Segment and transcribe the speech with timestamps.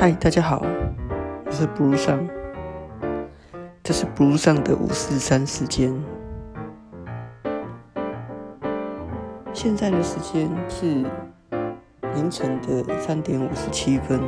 [0.00, 0.62] 嗨，大家好，
[1.44, 2.24] 我是 Blue 上，
[3.82, 5.92] 这是 Blue 上的五四三时间。
[9.52, 11.04] 现在的时间是
[12.14, 14.20] 凌晨的三点五十七分。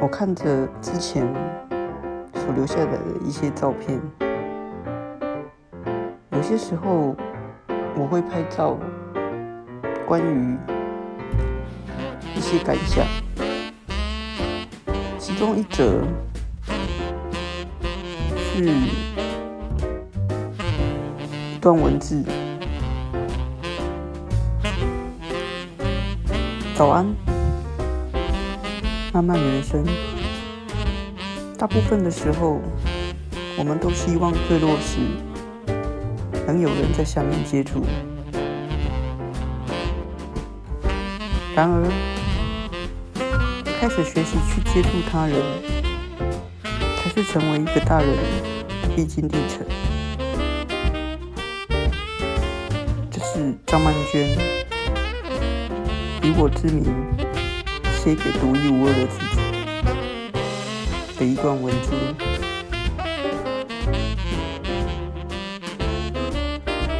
[0.00, 1.30] 我看着之前
[2.32, 4.00] 所留下的一些照片，
[6.30, 7.14] 有些时候
[7.94, 8.78] 我会拍照，
[10.06, 10.56] 关于
[12.36, 13.04] 一些感想，
[15.18, 16.04] 其中一则
[18.52, 18.62] 是
[21.54, 22.22] 一段文字：
[26.74, 27.06] 早安，
[29.14, 29.82] 漫漫人生，
[31.58, 32.60] 大部分的时候，
[33.56, 34.98] 我们都希望坠落时
[36.46, 37.82] 能有人在下面接住，
[41.54, 42.15] 然而。
[43.78, 45.36] 开始学习去接触他人，
[46.96, 48.22] 才是成为一个大人的
[48.96, 49.66] 必经历程。
[53.10, 54.30] 这是张曼娟
[56.22, 56.84] 以我之名
[57.98, 59.36] 写给独一无二的自己
[61.18, 61.92] 的一段文字。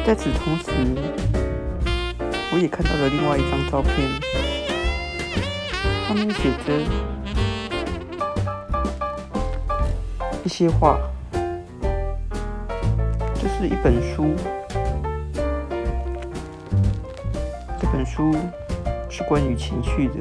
[0.05, 0.65] 在此同时，
[2.53, 4.46] 我也看到了另外一张照片。
[6.07, 6.73] 上面写着
[10.45, 10.97] 一些话，
[13.35, 14.33] 这是一本书，
[17.77, 18.33] 这本书
[19.09, 20.13] 是关于情绪的。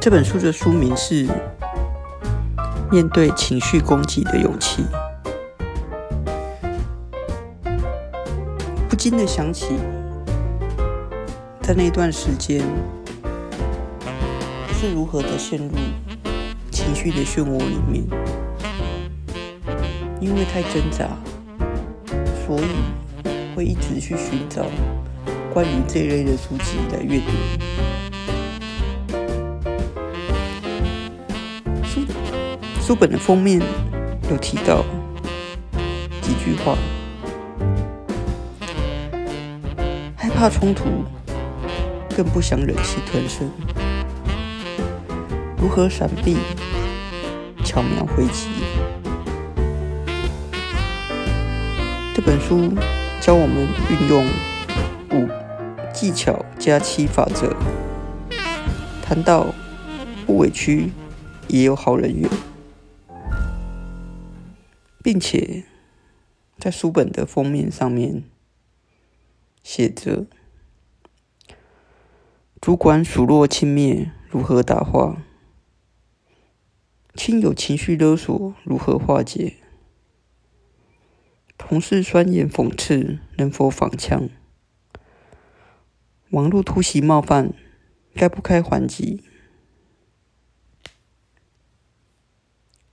[0.00, 1.28] 这本书的书名是
[2.90, 4.82] 《面对情绪攻击的勇气》。
[8.98, 9.76] 禁的想起，
[11.62, 12.60] 在那段时间
[14.74, 15.70] 是如何的陷入
[16.72, 18.02] 情绪的漩涡里面，
[20.20, 21.16] 因为太挣扎，
[22.44, 22.64] 所以
[23.54, 24.66] 会一直去寻找
[25.54, 27.30] 关于这类的书籍来阅读。
[31.84, 32.00] 书
[32.80, 33.62] 书本的封面
[34.28, 34.84] 有提到
[36.20, 36.76] 几句话。
[40.38, 40.84] 怕冲突，
[42.16, 43.50] 更不想忍气吞声。
[45.60, 46.36] 如何闪避？
[47.64, 48.46] 巧妙回击。
[52.14, 52.72] 这本书
[53.20, 54.24] 教我们运用
[55.10, 55.28] 五
[55.92, 57.52] 技巧加七法则，
[59.02, 59.48] 谈到
[60.24, 60.92] 不委屈
[61.48, 62.30] 也有好人缘，
[65.02, 65.64] 并且
[66.60, 68.22] 在书本的封面上面。
[69.62, 70.26] 写着
[72.60, 75.22] ：“主管数落轻蔑，如何打话？
[77.14, 79.56] 亲友情绪勒索，如何化解？
[81.58, 84.28] 同事酸言讽刺，能否反呛？
[86.30, 87.52] 网络突袭冒犯，
[88.14, 89.24] 该不该还击？”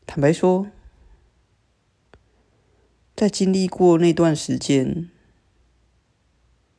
[0.06, 0.72] 坦白说，
[3.16, 5.10] 在经历过那段时间。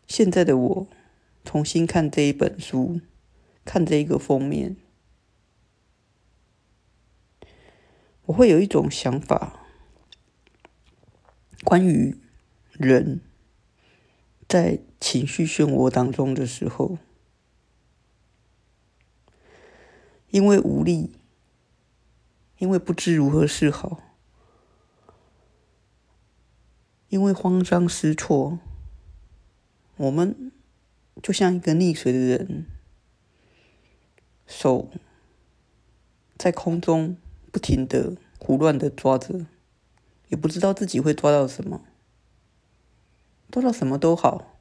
[0.06, 0.86] 现在的我
[1.44, 3.00] 重新看这一本书，
[3.64, 4.76] 看这一个封面，
[8.26, 9.66] 我会有一种想法，
[11.64, 12.16] 关于
[12.72, 13.20] 人
[14.48, 16.98] 在情绪漩涡当中的时候，
[20.30, 21.12] 因为无力，
[22.58, 24.00] 因为不知如何是好，
[27.08, 28.60] 因为慌张失措。
[29.96, 30.52] 我们
[31.22, 32.66] 就像一个溺水的人，
[34.46, 34.90] 手
[36.36, 37.16] 在空中
[37.50, 39.46] 不停的胡乱的抓着，
[40.28, 41.80] 也不知道自己会抓到什么，
[43.50, 44.58] 抓到什么都好，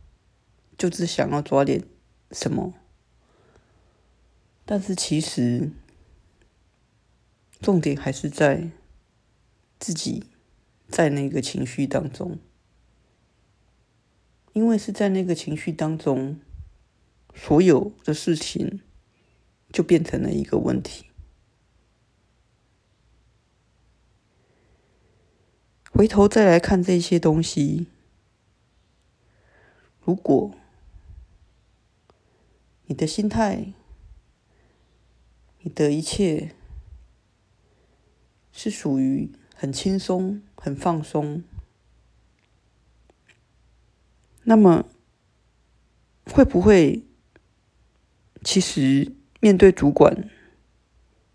[0.77, 1.83] 就只想要抓点
[2.31, 2.73] 什么。
[4.63, 5.71] 但是其实
[7.59, 8.71] 重点还是在
[9.77, 10.23] 自己
[10.87, 12.39] 在那个情绪当中。
[14.55, 16.39] 因为是在那个情绪当中，
[17.33, 18.79] 所有的事情
[19.69, 21.07] 就变成了一个问题。
[25.91, 27.87] 回头再来看这些东西，
[30.01, 30.55] 如果
[32.85, 33.73] 你的心态、
[35.59, 36.55] 你的一切
[38.53, 41.43] 是属于很轻松、很放松。
[44.45, 44.85] 那么
[46.31, 47.03] 会不会
[48.43, 50.29] 其实面对主管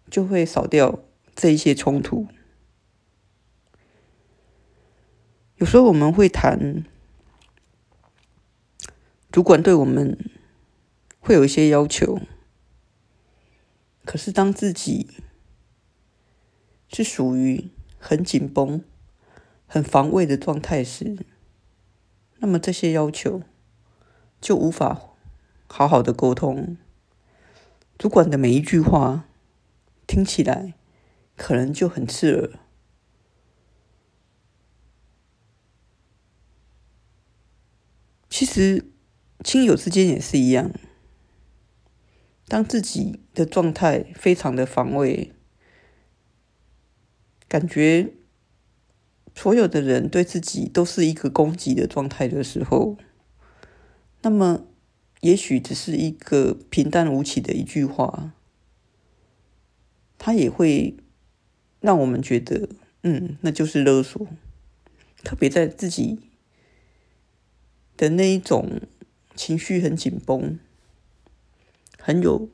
[0.08, 1.00] 就会少掉
[1.34, 2.28] 这一些冲突？
[5.56, 6.84] 有时候我们会谈
[9.30, 10.16] 主管对我们
[11.18, 12.20] 会有一些要求，
[14.04, 15.08] 可是当自己
[16.88, 17.68] 是属于
[17.98, 18.82] 很紧绷、
[19.66, 21.26] 很防卫的状态时，
[22.40, 23.42] 那么这些要求
[24.40, 25.00] 就无法
[25.68, 26.76] 好好的沟通。
[27.96, 29.26] 主管的每一句话
[30.06, 30.74] 听起来
[31.36, 32.58] 可能就很刺耳。
[38.28, 38.90] 其实
[39.44, 40.70] 亲友之间也是一样，
[42.48, 45.34] 当自己的状态非常的防卫。
[47.46, 48.14] 感觉
[49.34, 52.96] 所有的人对自己都是一个攻击的状态的时候，
[54.22, 54.66] 那么
[55.20, 58.32] 也许只是一个平淡无奇的一句话，
[60.18, 60.96] 他也会
[61.80, 62.68] 让我们觉得，
[63.02, 64.26] 嗯，那就是勒索。
[65.22, 66.18] 特别在自己
[67.96, 68.80] 的那一种
[69.34, 70.58] 情绪很紧绷、
[71.98, 72.48] 很有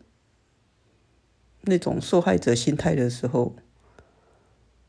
[1.63, 3.55] 那种受害者心态的时候。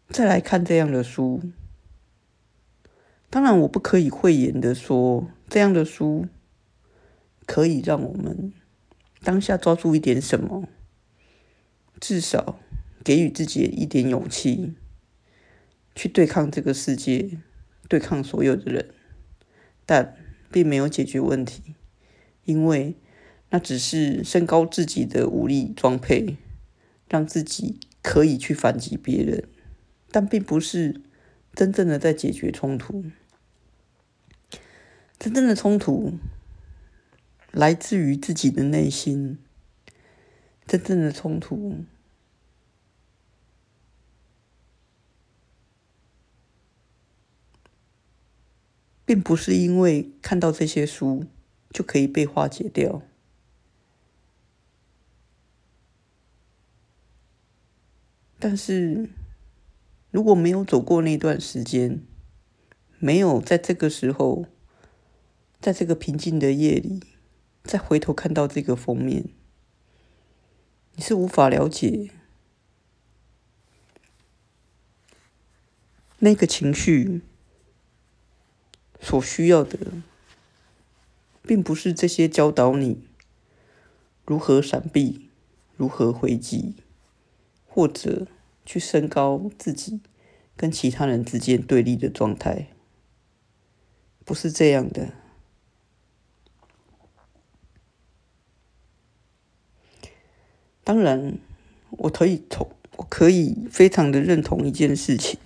[0.10, 1.42] 再来看这样的书，
[3.30, 6.28] 当然我不可以讳言的说，这样的书
[7.46, 8.54] 可以让我们
[9.22, 10.70] 当下抓住一点什么，
[12.00, 12.60] 至少
[13.04, 14.74] 给予自己一点勇气，
[15.94, 17.38] 去对抗这个世界，
[17.90, 18.94] 对抗所有的人，
[19.86, 20.16] 但
[20.50, 21.76] 并没有解决问题，
[22.46, 22.96] 因为
[23.50, 26.38] 那只是升高自己的武力装配，
[27.10, 29.44] 让自己可以去反击别人。
[30.10, 31.02] 但并不是
[31.58, 33.04] 真正的在解决冲突，
[35.18, 36.20] 真正的冲突
[37.50, 39.40] 来自于自己的内心，
[40.68, 41.84] 真正的冲突
[49.04, 51.26] 并不是因为看到这些书
[51.72, 53.02] 就可以被化解掉，
[58.38, 59.10] 但是。
[60.18, 62.02] 如果没有走过那段时间，
[62.98, 64.48] 没有在这个时候，
[65.62, 67.04] 在这个平静的夜里，
[67.64, 69.26] 再回头看到这个封面，
[70.96, 72.10] 你是无法了解
[76.18, 77.22] 那个情绪
[79.00, 79.78] 所需要的，
[81.44, 83.04] 并不是这些教导你
[84.26, 85.30] 如何闪避、
[85.76, 86.74] 如何回击，
[87.68, 88.26] 或者。
[88.68, 90.02] 去升高自己
[90.58, 92.68] 跟其他人之间对立的状态，
[94.26, 95.14] 不是这样的。
[100.84, 101.40] 当然，
[101.92, 105.40] 我可以同我可以非常的认同一件事情，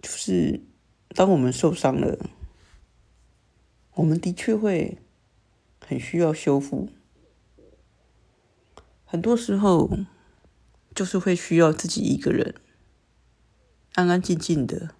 [0.00, 0.62] 就是
[1.10, 2.30] 当我们受伤了，
[3.96, 4.96] 我们的确会
[5.86, 6.88] 很需要修复，
[9.04, 9.90] 很多时候。
[10.96, 12.54] 就是会需要自己一个人
[13.96, 14.94] 安安静静的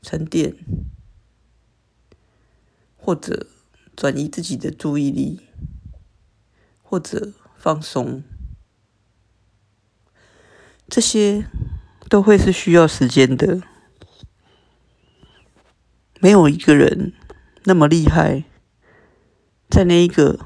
[0.00, 0.54] 沉淀，
[2.96, 3.48] 或者
[3.96, 5.40] 转移自己的注意力，
[6.80, 8.22] 或者放松，
[10.88, 11.44] 这些
[12.08, 13.62] 都会是需要时间的。
[16.20, 17.12] 没有一个人
[17.64, 18.44] 那么厉害，
[19.68, 20.38] 在那一个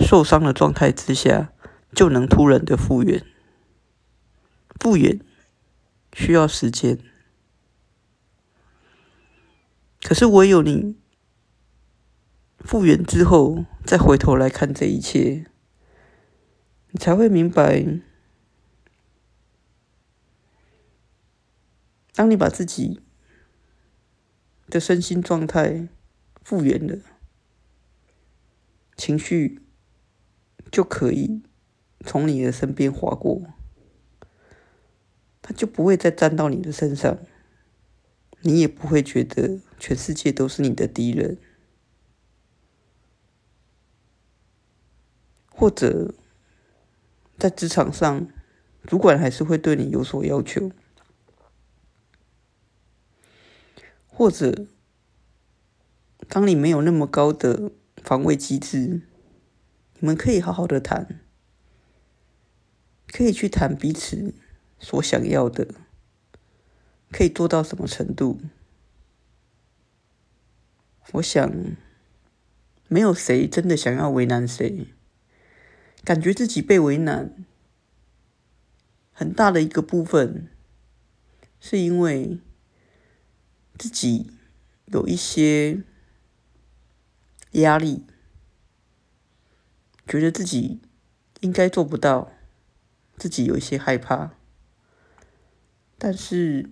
[0.00, 1.52] 受伤的状态之下。
[1.92, 3.26] 就能突然的复原，
[4.80, 5.20] 复原
[6.14, 6.98] 需要时间，
[10.02, 10.96] 可是唯有你
[12.58, 15.46] 复原之后，再回头来看这一切，
[16.90, 18.00] 你才会明白，
[22.14, 23.00] 当你把自己
[24.68, 25.88] 的身心状态
[26.42, 26.98] 复原了，
[28.96, 29.60] 情绪
[30.72, 31.42] 就可以。
[32.02, 33.42] 从你的身边划过，
[35.42, 37.18] 他就不会再粘到你的身上，
[38.42, 41.38] 你也不会觉得全世界都是你的敌人，
[45.50, 46.14] 或者
[47.38, 48.28] 在职场上，
[48.84, 50.70] 主管还是会对你有所要求，
[54.06, 54.66] 或者
[56.28, 59.02] 当你没有那么高的防卫机制，
[59.98, 61.20] 你们可以好好的谈。
[63.12, 64.34] 可以去谈彼此
[64.80, 65.68] 所想要的，
[67.12, 68.40] 可以做到什么程度？
[71.12, 71.52] 我想，
[72.88, 74.86] 没有谁真的想要为难谁，
[76.02, 77.44] 感觉自己被为难，
[79.12, 80.48] 很大的一个部分，
[81.60, 82.38] 是因为
[83.76, 84.32] 自己
[84.86, 85.82] 有一些
[87.52, 88.06] 压力，
[90.06, 90.80] 觉得自己
[91.40, 92.32] 应该做不到，
[93.16, 94.34] 自己有一些害怕，
[96.00, 96.70] 但是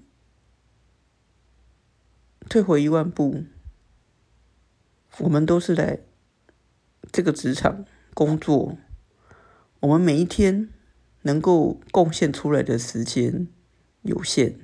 [2.48, 3.44] 退回一万步。
[5.18, 5.98] 我们都是来
[7.10, 8.78] 这个职场工作，
[9.80, 10.68] 我们每一天
[11.22, 13.48] 能够贡献出来的时间
[14.02, 14.56] 有限，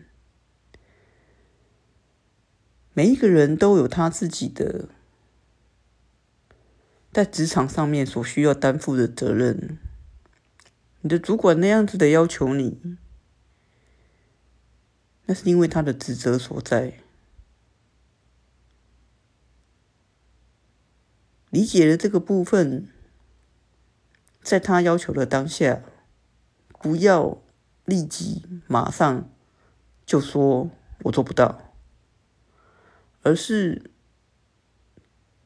[2.92, 4.88] 每一个人都有他自己的
[7.12, 9.76] 在职场上面所需要担负的责任。
[11.00, 12.96] 你的主管那样子的要求你，
[15.26, 17.00] 那是因为他的职责所在。
[21.50, 22.88] 理解了这个部分，
[24.42, 25.82] 在他要求的当下，
[26.80, 27.40] 不要
[27.84, 29.30] 立即马上
[30.04, 30.70] 就说
[31.04, 31.72] 我做不到，
[33.22, 33.90] 而是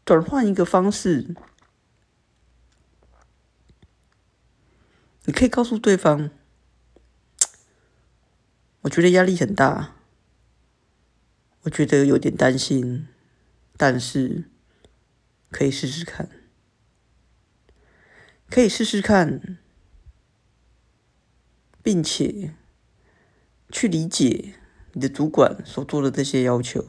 [0.04, 1.36] 转换一个方式。
[5.24, 6.30] 你可以告诉对方，
[8.82, 9.96] 我觉得压力很大，
[11.62, 13.06] 我觉得有点担心，
[13.76, 14.44] 但是。
[15.50, 16.28] 可以试试看，
[18.50, 19.56] 可以试试看，
[21.82, 22.54] 并且
[23.72, 24.56] 去理解
[24.92, 26.86] 你的主管所做的这些要求。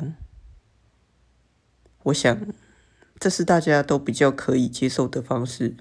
[2.03, 2.53] 我想，
[3.17, 5.77] 这是大家都比较可以接受的方式。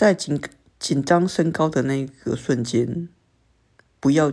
[0.00, 0.40] 在紧
[0.78, 3.10] 紧张升高的那个瞬间，
[4.00, 4.32] 不要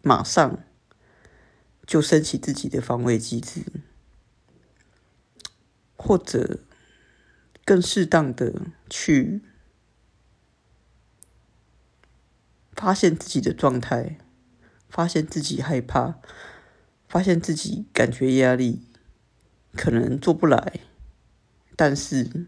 [0.00, 0.62] 马上。
[1.84, 3.64] 就升起自己的防卫机制，
[5.96, 6.60] 或者
[7.64, 9.42] 更适当的去
[12.74, 14.18] 发现自己的状态，
[14.88, 16.20] 发现自己害怕，
[17.08, 18.86] 发现自己感觉压力，
[19.72, 20.78] 可能做不来，
[21.74, 22.46] 但是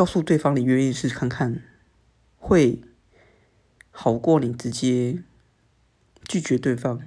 [0.00, 1.62] 告诉对方你愿意试看看，
[2.38, 2.80] 会
[3.90, 5.22] 好过你直接。
[6.26, 7.02] 拒绝对方，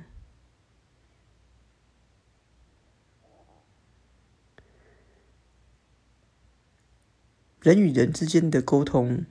[7.61, 9.25] 人与人之间的沟通，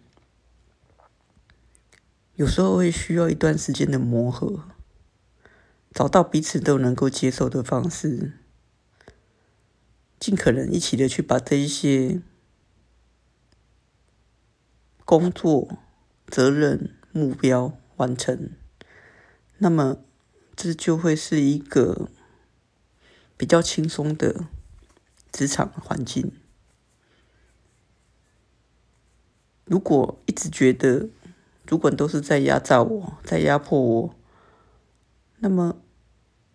[2.35, 4.65] 有时候会需要一段时间的磨合，
[5.93, 8.33] 找到彼此都能够接受的方式，
[10.19, 12.21] 尽可能一起的去把这一些
[15.13, 15.77] 工作、
[16.27, 18.49] 责任、目标完成。
[19.59, 19.99] 那么，
[20.57, 22.09] 这就会是一个
[23.37, 24.47] 比较轻松的
[25.31, 26.33] 职场环境。
[29.67, 31.11] 如果一直觉得
[31.67, 34.15] 主管都是在压榨我，在压迫我，
[35.41, 35.83] 那么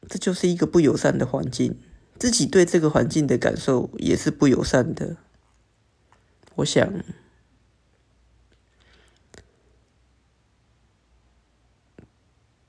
[0.09, 1.79] 这就是一个不友善的环境。
[2.17, 5.17] 自己对这个环境的感受也是不友善的。
[6.55, 6.91] 我想。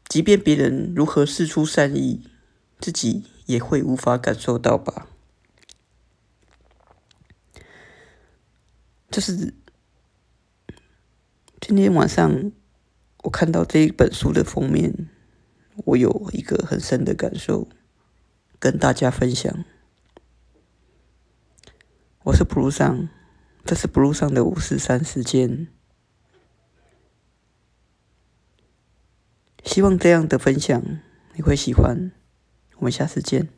[0.08, 2.26] 即便别人如何施出善意，
[2.80, 5.06] 自己也会无法感受到吧。
[9.10, 9.52] 就是
[11.60, 12.50] 今天晚上
[13.24, 15.08] 我看到这一本书的封面，
[15.84, 17.68] 我有一个很深的感受，
[18.58, 19.64] 跟大家分享。
[22.24, 23.08] 我是 Blue 上，
[23.64, 25.68] 这是 Blue 上的五四三时间。
[29.64, 30.82] 希望这样的分享
[31.34, 32.12] 你会喜欢，
[32.78, 33.57] 我们下次见。